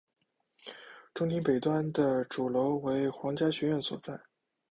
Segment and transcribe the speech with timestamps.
[1.13, 4.19] 中庭北端的主楼为皇家学院所在。